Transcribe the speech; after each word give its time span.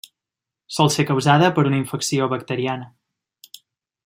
Sol 0.77 0.89
ser 0.95 1.05
causada 1.09 1.51
per 1.59 1.67
una 1.71 1.79
infecció 1.83 2.31
bacteriana. 2.35 2.91